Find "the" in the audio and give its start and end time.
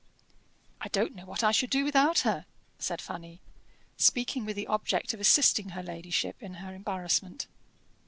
4.55-4.65